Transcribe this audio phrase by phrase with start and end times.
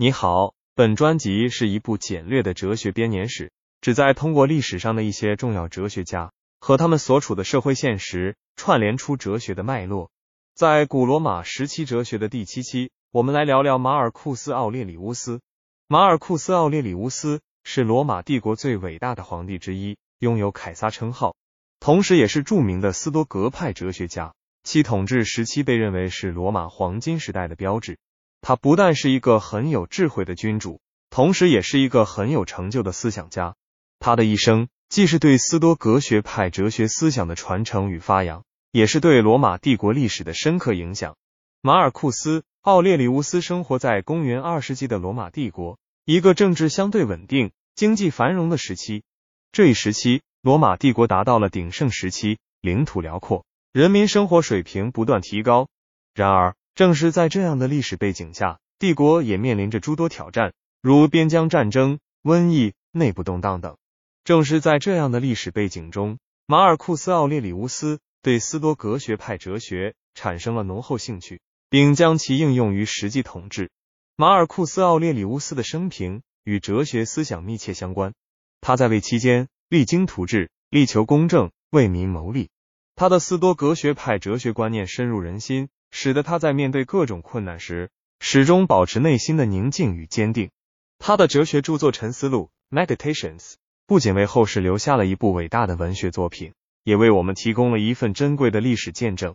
[0.00, 3.50] 你好，本专辑是一部简略的哲学编年史，
[3.80, 10.12] 旨在通过历史上的一些重要哲学家和他们所处的社会现实，串联出哲学的脉络。
[10.54, 15.40] 在古罗马时期哲学的第七期，我们来聊聊马尔库斯·奥列里乌斯。
[15.88, 21.34] 马尔库斯·奥列里乌斯是罗马帝国最伟大的皇帝之一，拥有凯撒称号，
[21.80, 24.32] 同时也是著名的斯多格派哲学家。
[24.62, 27.98] 其统治时期被认为是罗马黄金时代的标志。
[28.40, 30.80] 他不但是一个很有智慧的君主，
[31.10, 33.54] 同时也是一个很有成就的思想家。
[33.98, 41.16] 他的一生既是对斯多格学派哲学思想的传承与发扬，也是对罗马帝国历史的深刻影响。
[41.60, 49.02] 马尔库斯·奥列里乌斯生活在公元二世纪的罗马帝国，一个政治相对稳定、经济繁荣的时期。
[49.50, 55.68] 这一时期，罗马帝国达到了鼎盛时期，领土辽阔，人民生活水平不断提高。
[56.14, 63.76] 然而，正是在这样的历史背景下，帝国也面临着诸多挑战，如边疆战争、瘟疫、内部动荡等。
[64.22, 73.70] 正是在这样的历史背景中，马尔库斯·奥列里乌斯对斯多格学派哲学产生了浓厚兴趣，并将其应用于实际统治。
[74.14, 78.14] 马尔库斯·奥列里乌斯的生平与哲学思想密切相关。
[78.60, 82.50] 他在位期间励精图治，力求公正，为民谋利。
[82.94, 85.68] 他的斯多格学派哲学观念深入人心。
[85.90, 90.50] 使得他在面对各种困难时，始终保持内心的宁静与坚定。
[90.98, 93.54] 他的哲学著作《沉思录》（Meditations）
[93.86, 96.52] 不仅为后世留下了一部伟大的文学作品，
[96.84, 99.34] 也为我们提供了一份珍贵的历史见证，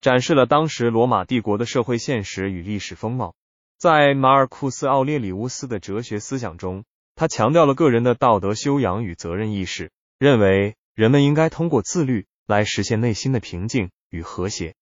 [0.00, 3.34] 展示了当时罗马帝国的社会现实与历史风貌。
[3.78, 14.74] 在马尔库斯·奥列里乌斯的哲学思想中，他强调了个人的道德修养与责任意识，认为人们应该通过自律来实现内心的平静与和谐。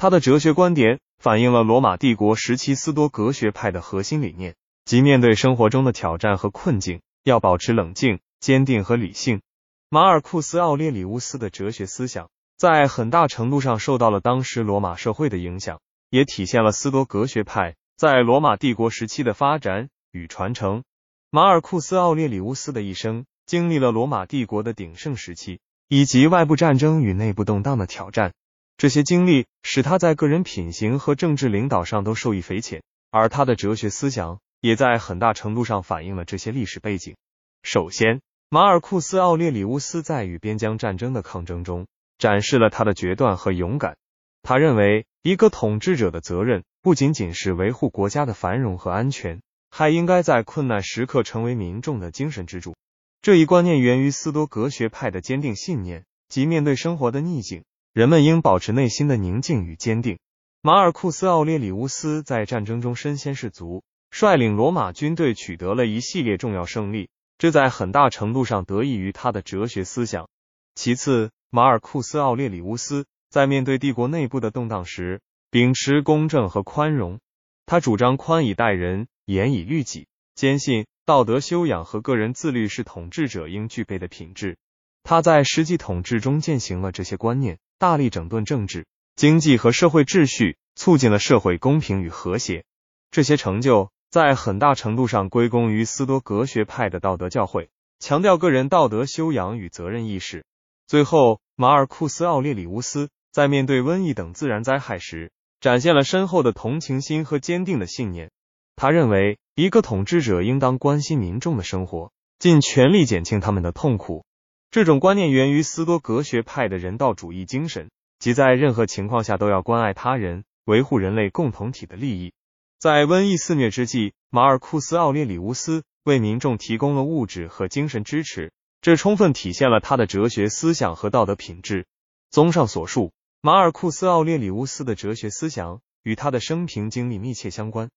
[0.00, 9.42] 他的哲学观点反映了罗马帝国时期斯多格学派的核心理念，即面对生活中的挑战和困境，要保持冷静、坚定和理性。
[9.90, 15.80] 马尔库斯·奥列里乌斯的哲学思想在很大程度上受到了当时罗马社会的影响，
[16.10, 20.84] 也体现了斯多格学派在罗马帝国时期的发展与传承。
[21.32, 25.58] 马尔库斯·奥列里乌斯的一生经历了罗马帝国的鼎盛时期，
[25.88, 28.32] 以及外部战争与内部动荡的挑战。
[28.78, 32.80] 这些经历使他在个人品行和政治领导上都受益匪浅，
[33.10, 37.16] 而他的哲学思想也在很大程度上反映了这些历史背景。
[37.64, 41.88] 首先，马尔库斯·奥列里乌斯在与边疆战争的抗争中
[42.18, 43.96] 展示了他的决断和勇敢。
[44.44, 52.76] 他认为，一个统治者的责任不仅仅是维护国家的繁荣和安全，还应该在困难时刻成为民众的精神支柱。
[53.22, 57.64] 这一观念源于斯多格学派的坚定信念，即面对生活的逆境。
[57.92, 60.18] 人们应保持内心的宁静与坚定。
[60.60, 70.28] 马尔库斯·奥列里乌斯在战争中身先士卒，率领罗马军队取得了一系列重要胜利，这在很大程度上得益于他的哲学思想。
[70.74, 75.20] 其次，马尔库斯·奥列里乌斯在面对帝国内部的动荡时，
[75.50, 77.20] 秉持公正和宽容。
[77.66, 84.56] 他主张宽以待人，严以律己，坚信道德修养和个人自律是统治者应具备的品质。
[85.02, 87.58] 他在实际统治中践行了这些观念。
[87.78, 92.64] 大力整顿政治、经济和社会秩序，促进了社会公平与和谐。
[93.12, 97.68] 这些成就在很大程度上归功于斯多格学派的道德教诲，
[98.00, 100.44] 强调个人道德修养与责任意识。
[100.88, 105.30] 最后，马尔库斯·奥列里乌斯在面对瘟疫等自然灾害时，
[105.60, 108.30] 展现了深厚的同情心和坚定的信念。
[108.74, 114.24] 他认为，一个统治者应当关心民众的生活，尽全力减轻他们的痛苦。
[114.70, 122.34] 这种观念源于斯多格学派的人道主义精神，即在任何情况下都要关爱他人，维护人类共同体的利益。
[122.78, 128.52] 在瘟疫肆虐之际，马尔库斯·奥列里乌斯为民众提供了物质和精神支持，
[128.82, 131.86] 这充分体现了他的哲学思想和道德品质。
[132.30, 137.88] 综上所述，马尔库斯·奥列里乌斯的哲学思想与他的生平经历密切相关，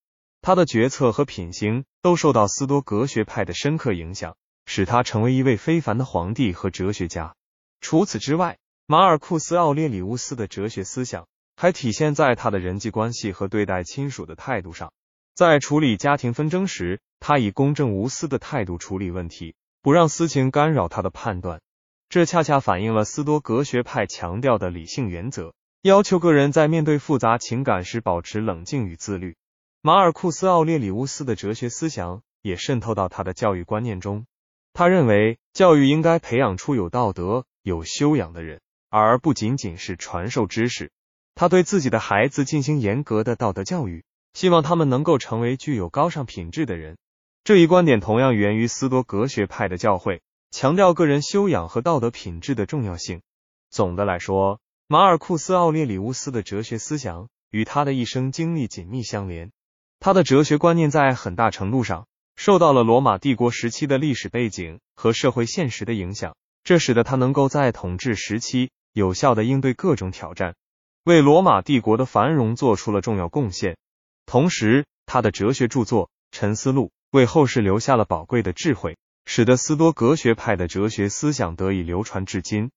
[0.42, 4.38] 他的决策和品行都受到斯多格学派的深刻影响。
[4.73, 7.35] 使他成为一位非凡的皇帝和哲学家。
[7.82, 8.58] 除此之外，
[8.88, 11.28] 马尔库斯·奥列里乌斯的哲学思想
[11.58, 14.94] 还体现在他的人际关系和对待亲属的态度上。
[15.35, 21.59] 在处理家庭纷争时，他以公正无私的态度处理问题，不让私情干扰他的判断。
[22.08, 29.35] 这恰恰反映了斯多格学派强调的理性原则，要求个人在面对复杂情感时保持冷静与自律。
[29.82, 34.26] 马尔库斯·奥列里乌斯的哲学思想也渗透到他的教育观念中。
[34.73, 40.91] 他认为，教育应该培养出有道德、有修养的人，而不仅仅是传授知识。
[41.35, 44.03] 他对自己的孩子进行严格的道德教育，
[44.34, 46.97] 希望他们能够成为具有高尚品质的人。
[47.44, 50.22] 这一观点同样源于斯多格学派的教诲，
[50.52, 53.22] 强调个人修养和道德品质的重要性。
[53.70, 59.52] 总的来说，马尔库斯·奥列里乌斯的哲学思想与他的一生经历紧密相连。
[60.00, 70.56] 他的哲学观念在很大程度上受到了罗马帝国时期的历史背景和社会现实的影响，这使得他能够在统治时期有效的应对各种挑战，
[71.04, 73.78] 为罗马帝国的繁荣做出了重要贡献。
[74.26, 76.86] 同时，他的哲学著作《沉思录》。
[77.12, 82.72] 为后世留下了宝贵的智慧，使得斯多格学派的哲学思想得以流传至今。